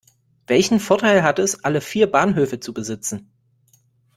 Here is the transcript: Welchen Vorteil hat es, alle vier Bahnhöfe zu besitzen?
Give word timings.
Welchen 0.47 0.79
Vorteil 0.79 1.21
hat 1.21 1.37
es, 1.37 1.63
alle 1.63 1.79
vier 1.79 2.09
Bahnhöfe 2.11 2.59
zu 2.59 2.73
besitzen? 2.73 3.29